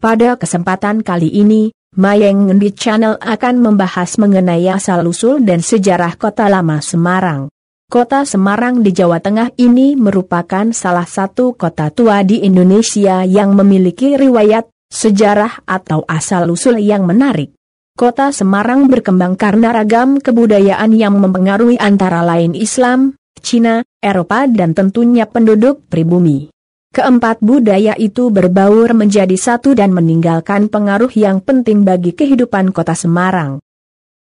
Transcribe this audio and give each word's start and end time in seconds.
Pada 0.00 0.32
kesempatan 0.40 1.04
kali 1.04 1.28
ini, 1.28 1.76
Mayeng 1.92 2.48
Ngendi 2.48 2.72
Channel 2.72 3.20
akan 3.20 3.60
membahas 3.60 4.16
mengenai 4.16 4.64
asal-usul 4.64 5.44
dan 5.44 5.60
sejarah 5.60 6.16
kota 6.16 6.48
lama 6.48 6.80
Semarang. 6.80 7.52
Kota 7.84 8.24
Semarang 8.24 8.80
di 8.80 8.96
Jawa 8.96 9.20
Tengah 9.20 9.52
ini 9.60 10.00
merupakan 10.00 10.72
salah 10.72 11.04
satu 11.04 11.52
kota 11.52 11.92
tua 11.92 12.24
di 12.24 12.40
Indonesia 12.48 13.28
yang 13.28 13.52
memiliki 13.52 14.16
riwayat, 14.16 14.72
sejarah 14.88 15.68
atau 15.68 16.00
asal-usul 16.08 16.80
yang 16.80 17.04
menarik. 17.04 17.52
Kota 17.92 18.32
Semarang 18.32 18.88
berkembang 18.88 19.36
karena 19.36 19.68
ragam 19.68 20.16
kebudayaan 20.16 20.96
yang 20.96 21.20
mempengaruhi 21.20 21.76
antara 21.76 22.24
lain 22.24 22.56
Islam, 22.56 23.20
Cina, 23.44 23.84
Eropa 24.00 24.48
dan 24.48 24.72
tentunya 24.72 25.28
penduduk 25.28 25.84
pribumi. 25.92 26.48
Keempat 26.90 27.38
budaya 27.38 27.94
itu 27.94 28.34
berbaur 28.34 28.98
menjadi 28.98 29.38
satu 29.38 29.78
dan 29.78 29.94
meninggalkan 29.94 30.66
pengaruh 30.66 31.14
yang 31.14 31.38
penting 31.38 31.86
bagi 31.86 32.10
kehidupan 32.10 32.74
kota 32.74 32.98
Semarang. 32.98 33.62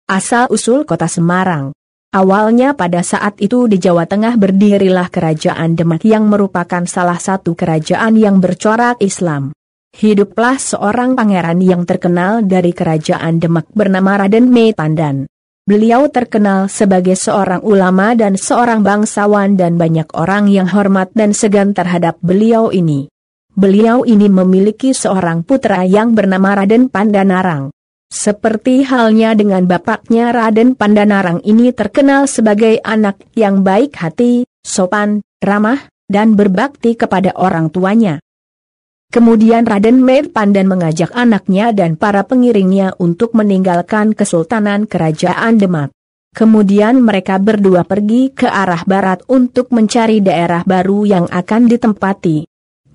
Asal-usul 0.07 0.87
kota 0.87 1.11
Semarang 1.11 1.75
Awalnya 2.15 2.71
pada 2.71 3.03
saat 3.03 3.35
itu 3.43 3.67
di 3.67 3.75
Jawa 3.75 4.07
Tengah 4.07 4.39
berdirilah 4.39 5.11
Kerajaan 5.11 5.75
Demak 5.75 6.07
yang 6.07 6.31
merupakan 6.31 6.87
salah 6.87 7.19
satu 7.19 7.59
kerajaan 7.59 8.15
yang 8.15 8.39
bercorak 8.39 9.03
Islam. 9.03 9.51
Hiduplah 9.91 10.55
seorang 10.55 11.19
pangeran 11.19 11.59
yang 11.59 11.83
terkenal 11.83 12.47
dari 12.47 12.71
Kerajaan 12.71 13.43
Demak 13.43 13.67
bernama 13.75 14.23
Raden 14.23 14.47
Metandan. 14.47 15.27
Beliau 15.65 16.05
terkenal 16.13 16.69
sebagai 16.69 17.17
seorang 17.17 17.65
ulama 17.65 18.13
dan 18.13 18.37
seorang 18.37 18.85
bangsawan 18.85 19.57
dan 19.57 19.81
banyak 19.81 20.05
orang 20.13 20.45
yang 20.45 20.69
hormat 20.69 21.09
dan 21.17 21.33
segan 21.33 21.73
terhadap 21.73 22.21
beliau 22.21 22.69
ini. 22.69 23.09
Beliau 23.57 24.05
ini 24.05 24.29
memiliki 24.29 24.93
seorang 24.93 25.41
putra 25.41 25.81
yang 25.81 26.13
bernama 26.13 26.61
Raden 26.61 26.85
Pandanarang. 26.93 27.73
Seperti 28.13 28.85
halnya 28.85 29.33
dengan 29.33 29.65
bapaknya 29.65 30.29
Raden 30.29 30.77
Pandanarang 30.77 31.41
ini 31.41 31.73
terkenal 31.73 32.29
sebagai 32.29 32.77
anak 32.85 33.25
yang 33.33 33.65
baik 33.65 33.97
hati, 33.97 34.45
sopan, 34.61 35.25
ramah, 35.41 35.81
dan 36.05 36.37
berbakti 36.37 36.93
kepada 36.93 37.33
orang 37.33 37.73
tuanya. 37.73 38.21
Kemudian 39.13 39.63
Raden 39.63 40.03
Mer 40.03 40.27
Pandan 40.27 40.67
mengajak 40.67 41.13
anaknya 41.15 41.71
dan 41.71 41.95
para 41.95 42.27
pengiringnya 42.27 42.99
untuk 42.99 43.31
meninggalkan 43.31 44.11
Kesultanan 44.11 44.89
Kerajaan 44.89 45.55
Demak. 45.55 45.95
Kemudian 46.35 46.99
mereka 46.99 47.39
berdua 47.39 47.87
pergi 47.87 48.35
ke 48.35 48.43
arah 48.43 48.83
barat 48.83 49.23
untuk 49.31 49.71
mencari 49.71 50.19
daerah 50.19 50.67
baru 50.67 51.07
yang 51.07 51.25
akan 51.31 51.71
ditempati. 51.71 52.43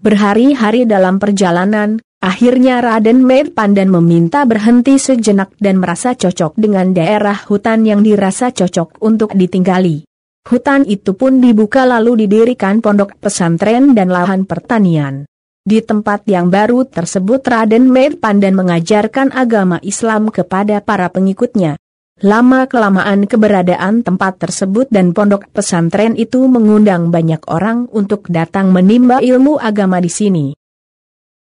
Berhari-hari 0.01 0.85
dalam 0.85 1.17
perjalanan, 1.17 2.05
akhirnya 2.21 2.85
Raden 2.85 3.25
Mer 3.25 3.49
Pandan 3.57 3.89
meminta 3.89 4.45
berhenti 4.45 5.01
sejenak 5.01 5.57
dan 5.57 5.81
merasa 5.81 6.13
cocok 6.13 6.53
dengan 6.61 6.93
daerah 6.93 7.37
hutan 7.49 7.89
yang 7.89 8.05
dirasa 8.05 8.53
cocok 8.53 9.01
untuk 9.01 9.33
ditinggali. 9.33 10.05
Hutan 10.45 10.85
itu 10.85 11.17
pun 11.17 11.41
dibuka 11.41 11.89
lalu 11.89 12.29
didirikan 12.29 12.85
pondok 12.85 13.17
pesantren 13.17 13.97
dan 13.97 14.13
lahan 14.13 14.45
pertanian. 14.45 15.25
Di 15.61 15.85
tempat 15.85 16.25
yang 16.25 16.49
baru 16.49 16.89
tersebut 16.89 17.45
Raden 17.45 17.93
Mer 17.93 18.17
Pandan 18.17 18.57
mengajarkan 18.57 19.29
agama 19.37 19.77
Islam 19.85 20.33
kepada 20.33 20.81
para 20.81 21.13
pengikutnya. 21.13 21.77
Lama-kelamaan 22.25 23.29
keberadaan 23.29 24.01
tempat 24.01 24.41
tersebut 24.41 24.89
dan 24.89 25.13
pondok 25.13 25.53
pesantren 25.53 26.17
itu 26.17 26.49
mengundang 26.49 27.13
banyak 27.13 27.45
orang 27.45 27.93
untuk 27.93 28.25
datang 28.33 28.73
menimba 28.73 29.21
ilmu 29.21 29.61
agama 29.61 30.01
di 30.01 30.09
sini. 30.09 30.47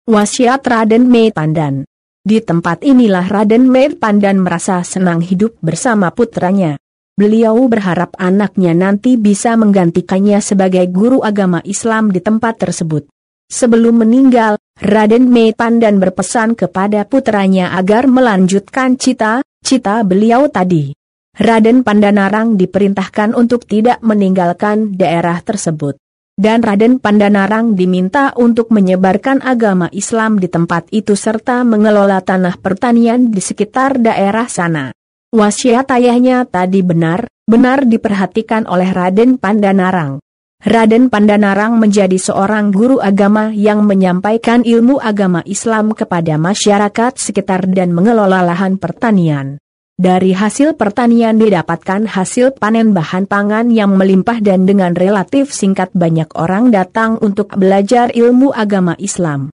Wasiat 0.04 0.68
Raden 0.68 1.08
Mer 1.08 1.32
Pandan 1.32 1.88
Di 2.20 2.44
tempat 2.44 2.84
inilah 2.84 3.24
Raden 3.24 3.72
Mer 3.72 3.96
Pandan 3.96 4.44
merasa 4.44 4.84
senang 4.84 5.24
hidup 5.24 5.56
bersama 5.64 6.12
putranya. 6.12 6.76
Beliau 7.16 7.56
berharap 7.72 8.12
anaknya 8.20 8.76
nanti 8.76 9.16
bisa 9.16 9.56
menggantikannya 9.56 10.44
sebagai 10.44 10.84
guru 10.92 11.24
agama 11.24 11.64
Islam 11.64 12.12
di 12.12 12.20
tempat 12.20 12.60
tersebut. 12.60 13.08
Sebelum 13.50 14.06
meninggal, 14.06 14.62
Raden 14.78 15.26
Mepandan 15.26 15.98
berpesan 15.98 16.54
kepada 16.54 17.02
putranya 17.02 17.74
agar 17.74 18.06
melanjutkan 18.06 18.94
cita-cita 18.94 20.06
beliau 20.06 20.46
tadi. 20.46 20.94
Raden 21.34 21.82
Pandanarang 21.82 22.54
diperintahkan 22.54 23.34
untuk 23.34 23.66
tidak 23.66 23.98
meninggalkan 24.06 24.94
daerah 24.94 25.42
tersebut. 25.42 25.98
Dan 26.38 26.62
Raden 26.62 27.02
Pandanarang 27.02 27.74
diminta 27.74 28.32
untuk 28.38 28.70
menyebarkan 28.70 29.42
agama 29.42 29.90
Islam 29.90 30.38
di 30.38 30.46
tempat 30.46 30.86
itu 30.94 31.18
serta 31.18 31.66
mengelola 31.66 32.22
tanah 32.22 32.54
pertanian 32.56 33.34
di 33.34 33.42
sekitar 33.42 33.98
daerah 33.98 34.46
sana. 34.46 34.94
Wasiat 35.34 35.90
ayahnya 35.90 36.46
tadi 36.46 36.86
benar, 36.86 37.26
benar 37.44 37.82
diperhatikan 37.82 38.64
oleh 38.70 38.88
Raden 38.94 39.36
Pandanarang. 39.36 40.22
Raden 40.60 41.08
Pandanarang 41.08 41.80
menjadi 41.80 42.20
seorang 42.20 42.68
guru 42.68 43.00
agama 43.00 43.48
yang 43.48 43.80
menyampaikan 43.80 44.60
ilmu 44.60 45.00
agama 45.00 45.40
Islam 45.48 45.96
kepada 45.96 46.36
masyarakat 46.36 47.16
sekitar 47.16 47.64
dan 47.72 47.96
mengelola 47.96 48.44
lahan 48.44 48.76
pertanian. 48.76 49.56
Dari 49.96 50.36
hasil 50.36 50.76
pertanian 50.76 51.40
didapatkan 51.40 52.04
hasil 52.04 52.60
panen 52.60 52.92
bahan 52.92 53.24
pangan 53.24 53.72
yang 53.72 53.96
melimpah 53.96 54.44
dan 54.44 54.68
dengan 54.68 54.92
relatif 54.92 55.48
singkat 55.48 55.96
banyak 55.96 56.28
orang 56.36 56.68
datang 56.68 57.16
untuk 57.24 57.56
belajar 57.56 58.12
ilmu 58.12 58.52
agama 58.52 58.92
Islam. 59.00 59.48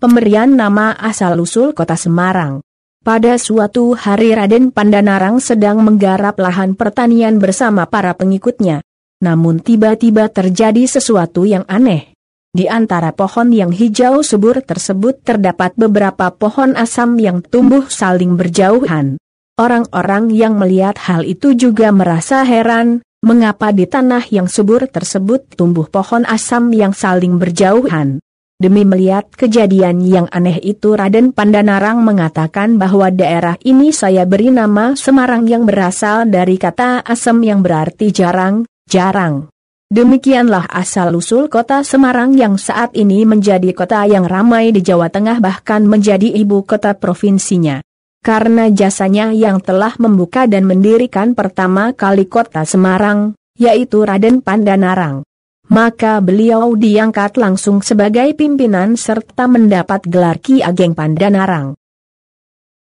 Pemberian 0.00 0.56
nama 0.56 0.96
asal-usul 0.96 1.76
kota 1.76 2.00
Semarang 2.00 2.64
pada 3.04 3.36
suatu 3.36 3.92
hari 3.92 4.32
Raden 4.32 4.72
Pandanarang 4.72 5.44
sedang 5.44 5.84
menggarap 5.84 6.40
lahan 6.40 6.72
pertanian 6.72 7.36
bersama 7.36 7.84
para 7.84 8.16
pengikutnya. 8.16 8.80
Namun 9.20 9.60
tiba-tiba 9.60 10.32
terjadi 10.32 10.88
sesuatu 10.88 11.44
yang 11.44 11.68
aneh. 11.68 12.16
Di 12.50 12.66
antara 12.66 13.14
pohon 13.14 13.54
yang 13.54 13.70
hijau 13.70 14.26
subur 14.26 14.58
tersebut 14.64 15.22
terdapat 15.22 15.76
beberapa 15.78 16.34
pohon 16.34 16.74
asam 16.74 17.14
yang 17.20 17.46
tumbuh 17.46 17.86
saling 17.86 18.34
berjauhan. 18.34 19.20
Orang-orang 19.54 20.32
yang 20.32 20.56
melihat 20.56 20.98
hal 20.98 21.22
itu 21.22 21.52
juga 21.52 21.92
merasa 21.92 22.42
heran, 22.42 23.04
mengapa 23.20 23.70
di 23.76 23.84
tanah 23.84 24.24
yang 24.32 24.48
subur 24.48 24.88
tersebut 24.88 25.52
tumbuh 25.52 25.84
pohon 25.86 26.24
asam 26.24 26.72
yang 26.72 26.96
saling 26.96 27.36
berjauhan. 27.36 28.24
Demi 28.60 28.84
melihat 28.84 29.28
kejadian 29.32 30.04
yang 30.04 30.28
aneh 30.32 30.60
itu 30.60 30.92
Raden 30.92 31.32
Pandanarang 31.32 32.04
mengatakan 32.04 32.76
bahwa 32.76 33.08
daerah 33.08 33.56
ini 33.64 33.88
saya 33.88 34.28
beri 34.28 34.52
nama 34.52 34.92
Semarang 34.96 35.48
yang 35.48 35.64
berasal 35.64 36.28
dari 36.28 36.60
kata 36.60 37.00
asam 37.04 37.40
yang 37.40 37.64
berarti 37.64 38.12
jarang, 38.12 38.68
jarang. 38.90 39.46
Demikianlah 39.90 40.66
asal-usul 40.70 41.50
kota 41.50 41.82
Semarang 41.82 42.34
yang 42.34 42.58
saat 42.58 42.94
ini 42.94 43.26
menjadi 43.26 43.70
kota 43.74 44.06
yang 44.06 44.26
ramai 44.26 44.70
di 44.70 44.82
Jawa 44.82 45.10
Tengah 45.10 45.38
bahkan 45.38 45.86
menjadi 45.86 46.26
ibu 46.30 46.62
kota 46.66 46.94
provinsinya. 46.94 47.82
Karena 48.20 48.68
jasanya 48.70 49.32
yang 49.32 49.58
telah 49.58 49.96
membuka 49.96 50.44
dan 50.44 50.68
mendirikan 50.68 51.34
pertama 51.34 51.90
kali 51.96 52.28
kota 52.28 52.62
Semarang, 52.62 53.34
yaitu 53.58 54.04
Raden 54.04 54.44
Pandanarang. 54.44 55.26
Maka 55.70 56.18
beliau 56.18 56.74
diangkat 56.74 57.38
langsung 57.38 57.82
sebagai 57.82 58.34
pimpinan 58.34 58.94
serta 58.98 59.46
mendapat 59.46 60.06
gelar 60.06 60.38
Ki 60.38 60.62
Ageng 60.62 60.94
Pandanarang. 60.94 61.74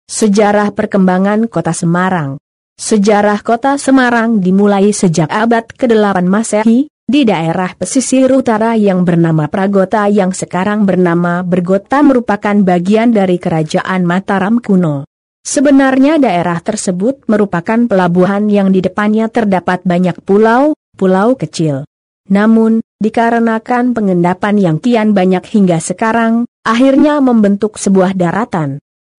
Sejarah 0.08 0.72
perkembangan 0.72 1.46
kota 1.46 1.76
Semarang 1.76 2.42
Sejarah 2.78 3.42
kota 3.42 3.74
Semarang 3.74 4.38
dimulai 4.38 4.94
sejak 4.94 5.26
abad 5.34 5.66
ke-8 5.66 6.22
Masehi, 6.22 6.86
di 7.10 7.26
daerah 7.26 7.74
pesisir 7.74 8.30
utara 8.30 8.78
yang 8.78 9.02
bernama 9.02 9.50
Pragota 9.50 10.06
yang 10.06 10.30
sekarang 10.30 10.86
bernama 10.86 11.42
Bergota 11.42 12.06
merupakan 12.06 12.54
bagian 12.62 13.10
dari 13.10 13.42
kerajaan 13.42 14.06
Mataram 14.06 14.62
kuno. 14.62 15.10
Sebenarnya 15.42 16.22
daerah 16.22 16.62
tersebut 16.62 17.26
merupakan 17.26 17.90
pelabuhan 17.90 18.46
yang 18.46 18.70
di 18.70 18.78
depannya 18.78 19.26
terdapat 19.26 19.82
banyak 19.82 20.22
pulau, 20.22 20.78
pulau 20.94 21.34
kecil. 21.34 21.82
Namun, 22.30 22.78
dikarenakan 23.02 23.90
pengendapan 23.90 24.54
yang 24.54 24.76
kian 24.78 25.18
banyak 25.18 25.42
hingga 25.50 25.82
sekarang, 25.82 26.46
akhirnya 26.62 27.18
membentuk 27.18 27.74
sebuah 27.74 28.14
daratan. 28.14 28.78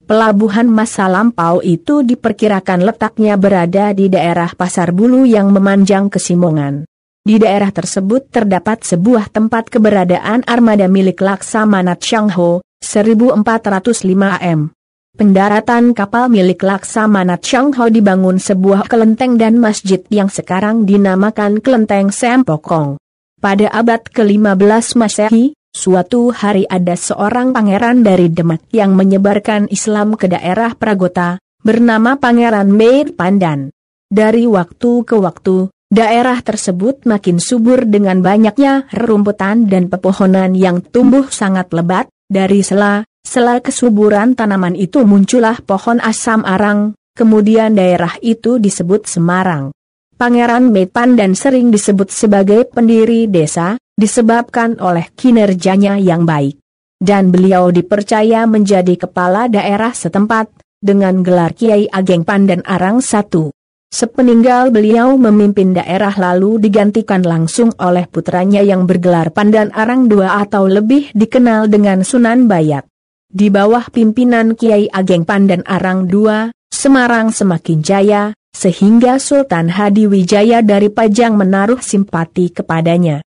Pelabuhan 0.09 0.65
masa 0.65 1.05
lampau 1.05 1.61
itu 1.61 2.01
diperkirakan 2.01 2.81
letaknya 2.81 3.37
berada 3.37 3.93
di 3.93 4.09
daerah 4.09 4.49
Pasar 4.57 4.89
Bulu 4.89 5.21
yang 5.21 5.53
memanjang 5.53 6.09
ke 6.09 6.17
Simongan. 6.17 6.81
Di 7.21 7.37
daerah 7.37 7.69
tersebut 7.69 8.25
terdapat 8.33 8.81
sebuah 8.81 9.29
tempat 9.29 9.69
keberadaan 9.69 10.49
armada 10.49 10.89
milik 10.89 11.21
Laksamanat 11.21 12.01
Shangho, 12.01 12.65
1405 12.81 13.93
am. 14.41 14.73
Pendaratan 15.13 15.93
kapal 15.93 16.25
milik 16.33 16.65
Laksamanat 16.65 17.45
Shangho 17.45 17.93
dibangun 17.93 18.41
sebuah 18.41 18.89
kelenteng 18.89 19.37
dan 19.37 19.61
masjid 19.61 20.01
yang 20.09 20.33
sekarang 20.33 20.89
dinamakan 20.89 21.61
Kelenteng 21.61 22.09
Sempokong. 22.09 22.97
Pada 23.37 23.69
abad 23.69 24.01
ke-15 24.09 24.97
Masehi, 24.97 25.53
Suatu 25.69 26.33
hari 26.33 26.65
ada 26.65 26.97
seorang 26.97 27.53
pangeran 27.53 28.01
dari 28.01 28.33
Demak 28.33 28.73
yang 28.73 28.97
menyebarkan 28.97 29.69
Islam 29.69 30.17
ke 30.17 30.25
daerah 30.25 30.73
Pragota, 30.73 31.37
bernama 31.61 32.17
Pangeran 32.17 32.73
Meir 32.73 33.13
Pandan. 33.13 33.69
Dari 34.09 34.49
waktu 34.49 35.05
ke 35.05 35.13
waktu, 35.21 35.69
daerah 35.93 36.41
tersebut 36.41 37.05
makin 37.05 37.37
subur 37.37 37.85
dengan 37.85 38.25
banyaknya 38.25 38.89
rerumputan 38.89 39.69
dan 39.69 39.93
pepohonan 39.93 40.57
yang 40.57 40.81
tumbuh 40.81 41.29
sangat 41.29 41.69
lebat, 41.69 42.09
dari 42.25 42.65
sela, 42.65 43.05
sela 43.21 43.61
kesuburan 43.61 44.33
tanaman 44.33 44.73
itu 44.73 45.05
muncullah 45.05 45.61
pohon 45.61 46.01
asam 46.01 46.49
arang, 46.49 46.97
kemudian 47.13 47.77
daerah 47.77 48.17
itu 48.25 48.57
disebut 48.57 49.05
Semarang. 49.05 49.69
Pangeran 50.17 50.73
Meir 50.73 50.89
Pandan 50.89 51.37
sering 51.37 51.69
disebut 51.69 52.09
sebagai 52.09 52.65
pendiri 52.73 53.29
desa, 53.29 53.77
disebabkan 53.99 54.79
oleh 54.79 55.11
kinerjanya 55.11 55.99
yang 55.99 56.23
baik. 56.23 56.55
Dan 56.95 57.35
beliau 57.35 57.67
dipercaya 57.75 58.47
menjadi 58.47 58.95
kepala 58.95 59.51
daerah 59.51 59.91
setempat, 59.91 60.47
dengan 60.79 61.19
gelar 61.27 61.51
Kiai 61.51 61.91
Ageng 61.91 62.23
Pandan 62.23 62.63
Arang 62.63 63.03
I. 63.03 63.51
Sepeninggal 63.89 64.71
beliau 64.71 65.17
memimpin 65.19 65.75
daerah 65.75 66.13
lalu 66.15 66.61
digantikan 66.61 67.25
langsung 67.25 67.75
oleh 67.81 68.07
putranya 68.07 68.63
yang 68.63 68.87
bergelar 68.87 69.33
Pandan 69.35 69.75
Arang 69.75 70.07
II 70.07 70.23
atau 70.23 70.69
lebih 70.69 71.11
dikenal 71.11 71.67
dengan 71.67 72.05
Sunan 72.05 72.47
Bayat. 72.47 72.87
Di 73.27 73.51
bawah 73.51 73.91
pimpinan 73.91 74.55
Kiai 74.55 74.87
Ageng 74.87 75.27
Pandan 75.27 75.65
Arang 75.67 76.07
II, 76.07 76.53
Semarang 76.69 77.33
semakin 77.33 77.81
jaya, 77.81 78.23
sehingga 78.53 79.17
Sultan 79.17 79.73
Hadi 79.73 80.05
Wijaya 80.05 80.61
dari 80.61 80.87
Pajang 80.93 81.35
menaruh 81.35 81.81
simpati 81.81 82.53
kepadanya. 82.53 83.25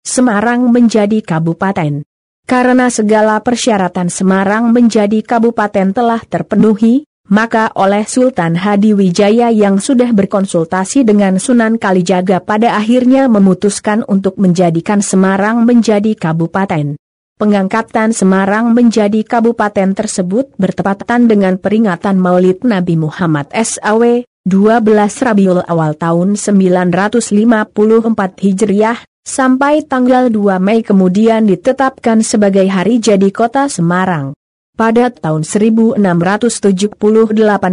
Semarang 0.00 0.72
menjadi 0.72 1.20
kabupaten. 1.20 2.08
Karena 2.48 2.88
segala 2.88 3.36
persyaratan 3.44 4.08
Semarang 4.08 4.72
menjadi 4.72 5.20
kabupaten 5.20 5.92
telah 5.92 6.24
terpenuhi, 6.24 7.04
maka 7.28 7.70
oleh 7.78 8.02
Sultan 8.08 8.56
Hadi 8.56 8.96
Wijaya 8.96 9.52
yang 9.54 9.78
sudah 9.78 10.10
berkonsultasi 10.10 11.06
dengan 11.06 11.38
Sunan 11.38 11.78
Kalijaga 11.78 12.40
pada 12.40 12.80
akhirnya 12.80 13.28
memutuskan 13.28 14.02
untuk 14.08 14.40
menjadikan 14.40 14.98
Semarang 14.98 15.62
menjadi 15.68 16.16
kabupaten. 16.18 16.96
Pengangkatan 17.36 18.16
Semarang 18.16 18.72
menjadi 18.72 19.20
kabupaten 19.20 19.92
tersebut 19.92 20.48
bertepatan 20.56 21.28
dengan 21.28 21.60
peringatan 21.60 22.16
Maulid 22.16 22.64
Nabi 22.64 22.96
Muhammad 22.96 23.52
SAW, 23.52 24.24
12 24.48 25.24
Rabiul 25.24 25.60
Awal 25.68 25.92
tahun 26.00 26.40
954 26.40 27.68
Hijriah, 28.40 28.98
Sampai 29.20 29.84
tanggal 29.84 30.32
2 30.32 30.56
Mei 30.56 30.80
kemudian 30.80 31.44
ditetapkan 31.44 32.24
sebagai 32.24 32.64
hari 32.72 33.04
jadi 33.04 33.28
kota 33.28 33.68
Semarang. 33.68 34.32
Pada 34.72 35.12
tahun 35.12 35.44
1678 35.44 36.96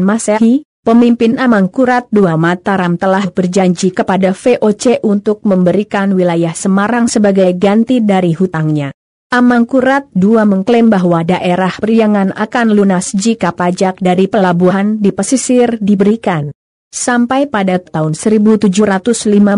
Masehi, 0.04 0.68
pemimpin 0.84 1.40
Amangkurat 1.40 2.04
II 2.12 2.36
Mataram 2.36 3.00
telah 3.00 3.32
berjanji 3.32 3.96
kepada 3.96 4.36
VOC 4.36 5.00
untuk 5.08 5.40
memberikan 5.48 6.12
wilayah 6.12 6.52
Semarang 6.52 7.08
sebagai 7.08 7.48
ganti 7.56 8.04
dari 8.04 8.36
hutangnya. 8.36 8.92
Amangkurat 9.32 10.08
II 10.16 10.44
mengklaim 10.44 10.92
bahwa 10.92 11.24
daerah 11.24 11.72
Priangan 11.76 12.32
akan 12.32 12.76
lunas 12.76 13.12
jika 13.16 13.56
pajak 13.56 14.00
dari 14.04 14.28
pelabuhan 14.28 15.00
di 15.00 15.16
pesisir 15.16 15.80
diberikan. 15.80 16.52
Sampai 16.92 17.52
pada 17.52 17.80
tahun 17.80 18.16
1705 18.16 18.72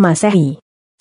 Masehi, 0.01 0.57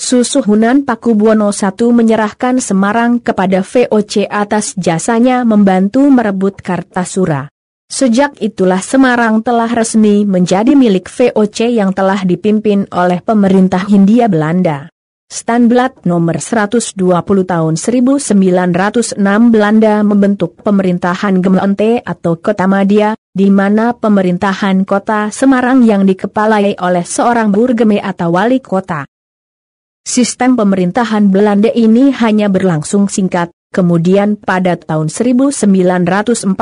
Susuhunan 0.09 0.87
Pakubuwono 0.87 1.51
I 1.51 1.69
menyerahkan 1.91 2.63
Semarang 2.63 3.21
kepada 3.21 3.67
VOC 3.67 4.31
atas 4.31 4.73
jasanya 4.79 5.45
membantu 5.45 6.07
merebut 6.09 6.65
Kartasura. 6.65 7.51
Sejak 7.91 8.39
itulah 8.41 8.81
Semarang 8.81 9.45
telah 9.45 9.69
resmi 9.69 10.23
menjadi 10.23 10.73
milik 10.79 11.11
VOC 11.13 11.75
yang 11.77 11.93
telah 11.93 12.25
dipimpin 12.25 12.87
oleh 12.95 13.21
pemerintah 13.21 13.85
Hindia 13.85 14.31
Belanda. 14.31 14.89
Standblad 15.29 16.09
nomor 16.09 16.41
120 16.41 16.97
tahun 17.45 17.75
1906 17.77 19.21
Belanda 19.53 20.01
membentuk 20.01 20.57
pemerintahan 20.63 21.43
Gemeente 21.45 22.01
atau 22.01 22.41
Kota 22.41 22.65
Madia, 22.65 23.13
di 23.29 23.53
mana 23.53 23.93
pemerintahan 23.93 24.89
kota 24.89 25.29
Semarang 25.29 25.85
yang 25.85 26.09
dikepalai 26.09 26.81
oleh 26.81 27.05
seorang 27.05 27.53
burgeme 27.53 28.01
atau 28.01 28.33
wali 28.33 28.65
kota. 28.65 29.05
Sistem 30.09 30.57
pemerintahan 30.57 31.29
Belanda 31.29 31.69
ini 31.69 32.09
hanya 32.17 32.49
berlangsung 32.49 33.13
singkat, 33.13 33.53
kemudian 33.77 34.41
pada 34.41 34.73
tahun 34.81 35.13
1942 35.13 36.57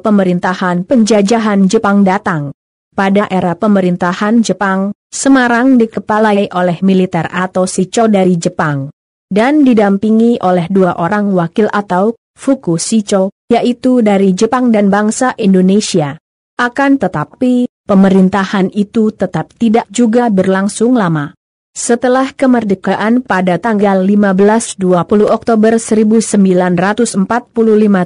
pemerintahan 0.00 0.88
penjajahan 0.88 1.68
Jepang 1.68 2.00
datang. 2.00 2.56
Pada 2.96 3.28
era 3.28 3.52
pemerintahan 3.60 4.40
Jepang, 4.40 4.96
Semarang 5.12 5.76
dikepalai 5.76 6.48
oleh 6.48 6.80
militer 6.80 7.28
atau 7.28 7.68
Shicho 7.68 8.08
dari 8.08 8.40
Jepang. 8.40 8.88
Dan 9.28 9.68
didampingi 9.68 10.40
oleh 10.40 10.64
dua 10.72 10.96
orang 10.96 11.28
wakil 11.36 11.68
atau 11.68 12.16
Fuku 12.32 12.80
Shicho, 12.80 13.28
yaitu 13.52 14.00
dari 14.00 14.32
Jepang 14.32 14.72
dan 14.72 14.88
bangsa 14.88 15.36
Indonesia. 15.36 16.16
Akan 16.56 16.96
tetapi, 16.96 17.68
pemerintahan 17.84 18.72
itu 18.72 19.12
tetap 19.12 19.52
tidak 19.60 19.84
juga 19.92 20.32
berlangsung 20.32 20.96
lama. 20.96 21.36
Setelah 21.72 22.36
kemerdekaan 22.36 23.24
pada 23.24 23.56
tanggal 23.56 24.04
15-20 24.04 24.76
Oktober 25.24 25.80
1945 25.80 27.16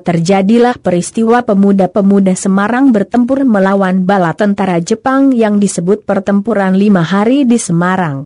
terjadilah 0.06 0.78
peristiwa 0.78 1.42
pemuda-pemuda 1.42 2.38
Semarang 2.38 2.94
bertempur 2.94 3.42
melawan 3.42 4.06
bala 4.06 4.38
tentara 4.38 4.78
Jepang 4.78 5.34
yang 5.34 5.58
disebut 5.58 6.06
pertempuran 6.06 6.78
lima 6.78 7.02
hari 7.02 7.42
di 7.42 7.58
Semarang. 7.58 8.22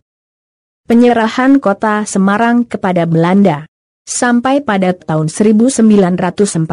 Penyerahan 0.85 1.57
kota 1.57 2.05
Semarang 2.05 2.61
kepada 2.61 3.09
Belanda. 3.09 3.65
Sampai 4.05 4.61
pada 4.61 4.93
tahun 4.93 5.25
1946, 5.25 6.69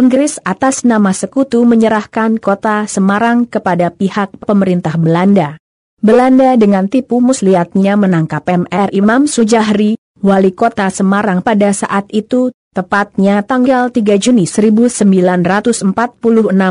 Inggris 0.00 0.40
atas 0.40 0.88
nama 0.88 1.12
sekutu 1.12 1.60
menyerahkan 1.68 2.40
kota 2.40 2.88
Semarang 2.88 3.44
kepada 3.44 3.92
pihak 3.92 4.40
pemerintah 4.40 4.96
Belanda. 4.96 5.60
Belanda 6.06 6.54
dengan 6.54 6.86
tipu 6.86 7.18
muslihatnya 7.18 7.98
menangkap 7.98 8.46
MR 8.46 8.94
Imam 8.94 9.26
Sujahri, 9.26 9.98
wali 10.22 10.54
kota 10.54 10.86
Semarang 10.86 11.42
pada 11.42 11.74
saat 11.74 12.06
itu, 12.14 12.54
tepatnya 12.70 13.42
tanggal 13.42 13.90
3 13.90 14.14
Juni 14.14 14.46
1946 14.46 15.82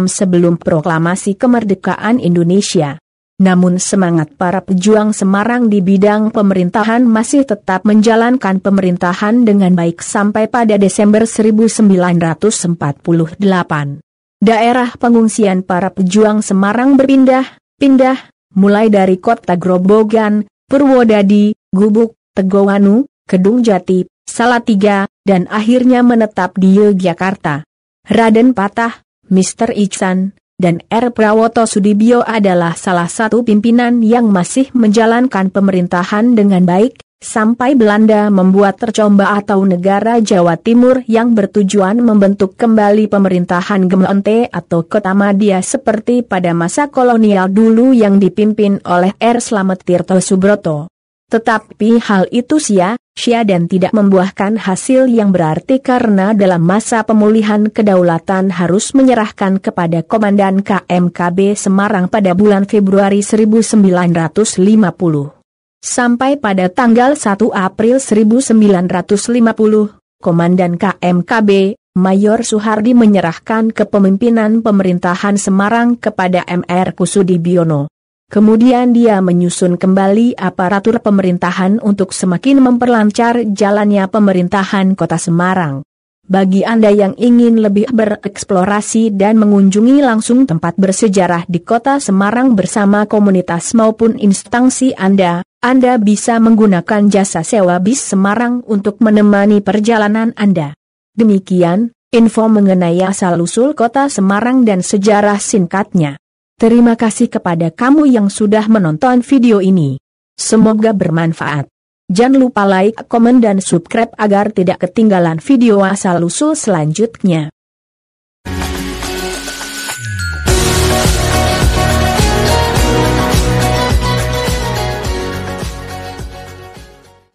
sebelum 0.08 0.56
proklamasi 0.56 1.36
kemerdekaan 1.36 2.24
Indonesia. 2.24 2.96
Namun 3.36 3.76
semangat 3.76 4.32
para 4.40 4.64
pejuang 4.64 5.12
Semarang 5.12 5.68
di 5.68 5.84
bidang 5.84 6.32
pemerintahan 6.32 7.04
masih 7.04 7.44
tetap 7.44 7.84
menjalankan 7.84 8.64
pemerintahan 8.64 9.44
dengan 9.44 9.76
baik 9.76 10.00
sampai 10.00 10.48
pada 10.48 10.80
Desember 10.80 11.28
1948. 11.28 12.80
Daerah 14.40 14.90
pengungsian 14.96 15.60
para 15.68 15.92
pejuang 15.92 16.40
Semarang 16.40 16.96
berpindah, 16.96 17.60
pindah, 17.76 18.32
mulai 18.56 18.90
dari 18.90 19.22
kota 19.22 19.60
Grobogan, 19.60 20.48
Purwodadi, 20.66 21.54
Gubuk, 21.70 22.18
Tegowanu, 22.34 23.06
Kedung 23.30 23.62
Jati, 23.62 24.10
Salatiga, 24.26 25.06
dan 25.22 25.46
akhirnya 25.54 26.02
menetap 26.02 26.58
di 26.58 26.74
Yogyakarta. 26.74 27.62
Raden 28.10 28.58
Patah, 28.58 29.06
Mr. 29.30 29.74
Iksan, 29.78 30.34
dan 30.56 30.82
R. 30.90 31.12
Prawoto 31.14 31.68
Sudibyo 31.68 32.24
adalah 32.24 32.74
salah 32.74 33.12
satu 33.12 33.44
pimpinan 33.44 34.02
yang 34.02 34.32
masih 34.32 34.72
menjalankan 34.72 35.52
pemerintahan 35.52 36.34
dengan 36.34 36.64
baik, 36.64 37.05
sampai 37.26 37.74
Belanda 37.74 38.30
membuat 38.30 38.80
tercomba 38.80 39.36
atau 39.36 39.66
negara 39.66 40.22
Jawa 40.22 40.56
Timur 40.56 41.02
yang 41.10 41.34
bertujuan 41.34 42.00
membentuk 42.00 42.56
kembali 42.56 43.12
pemerintahan 43.12 43.90
Gemeente 43.90 44.48
atau 44.48 44.86
Kota 44.86 45.18
Madia 45.18 45.60
seperti 45.66 46.22
pada 46.22 46.54
masa 46.54 46.88
kolonial 46.88 47.52
dulu 47.52 47.92
yang 47.92 48.22
dipimpin 48.22 48.80
oleh 48.86 49.12
R. 49.20 49.42
Slamet 49.42 49.84
Tirto 49.84 50.22
Subroto. 50.22 50.88
Tetapi 51.26 52.06
hal 52.06 52.30
itu 52.30 52.62
sia-sia 52.62 53.42
dan 53.44 53.66
tidak 53.66 53.98
membuahkan 53.98 54.62
hasil 54.62 55.10
yang 55.10 55.34
berarti 55.34 55.82
karena 55.82 56.38
dalam 56.38 56.62
masa 56.62 57.02
pemulihan 57.02 57.66
kedaulatan 57.68 58.54
harus 58.54 58.94
menyerahkan 58.94 59.58
kepada 59.58 60.06
Komandan 60.06 60.62
KMKB 60.62 61.58
Semarang 61.58 62.14
pada 62.14 62.38
bulan 62.38 62.70
Februari 62.70 63.26
1950. 63.26 65.45
Sampai 65.86 66.42
pada 66.42 66.66
tanggal 66.66 67.14
1 67.14 67.46
April 67.54 68.02
1950, 68.02 68.58
Komandan 70.18 70.82
KMKB, 70.82 71.78
Mayor 72.02 72.42
Suhardi 72.42 72.98
menyerahkan 72.98 73.70
kepemimpinan 73.70 74.66
pemerintahan 74.66 75.38
Semarang 75.38 75.94
kepada 75.94 76.42
MR 76.50 76.98
Kusudibiono. 76.98 77.86
Kemudian 78.34 78.98
dia 78.98 79.22
menyusun 79.22 79.78
kembali 79.78 80.34
aparatur 80.34 81.06
pemerintahan 81.06 81.78
untuk 81.86 82.18
semakin 82.18 82.66
memperlancar 82.66 83.46
jalannya 83.46 84.10
pemerintahan 84.10 84.98
kota 84.98 85.22
Semarang. 85.22 85.86
Bagi 86.26 86.66
Anda 86.66 86.90
yang 86.90 87.14
ingin 87.14 87.62
lebih 87.62 87.94
bereksplorasi 87.94 89.14
dan 89.14 89.38
mengunjungi 89.38 90.02
langsung 90.02 90.50
tempat 90.50 90.82
bersejarah 90.82 91.46
di 91.46 91.62
kota 91.62 92.02
Semarang 92.02 92.58
bersama 92.58 93.06
komunitas 93.06 93.78
maupun 93.78 94.18
instansi 94.18 94.98
Anda, 94.98 95.46
Anda 95.66 95.98
bisa 95.98 96.38
menggunakan 96.38 97.10
jasa 97.10 97.42
sewa 97.42 97.82
bis 97.82 97.98
Semarang 97.98 98.62
untuk 98.70 99.02
menemani 99.02 99.66
perjalanan 99.66 100.30
Anda. 100.38 100.78
Demikian, 101.18 101.90
info 102.14 102.46
mengenai 102.46 103.02
asal-usul 103.02 103.74
kota 103.74 104.06
Semarang 104.06 104.62
dan 104.62 104.86
sejarah 104.86 105.42
singkatnya. 105.42 106.22
Terima 106.62 106.94
kasih 106.94 107.34
kepada 107.34 107.74
kamu 107.74 108.06
yang 108.06 108.30
sudah 108.30 108.70
menonton 108.70 109.26
video 109.26 109.58
ini. 109.58 109.98
Semoga 110.38 110.94
bermanfaat. 110.94 111.66
Jangan 112.14 112.46
lupa 112.46 112.70
like, 112.70 113.10
komen 113.10 113.42
dan 113.42 113.58
subscribe 113.58 114.14
agar 114.22 114.54
tidak 114.54 114.86
ketinggalan 114.86 115.42
video 115.42 115.82
asal-usul 115.82 116.54
selanjutnya. 116.54 117.50